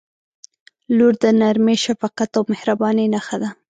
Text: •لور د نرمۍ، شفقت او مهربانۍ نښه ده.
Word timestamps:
•لور 0.97 1.13
د 1.23 1.25
نرمۍ، 1.39 1.75
شفقت 1.85 2.29
او 2.37 2.43
مهربانۍ 2.53 3.05
نښه 3.13 3.37
ده. 3.41 3.49